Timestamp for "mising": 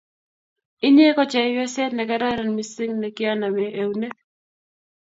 2.55-2.93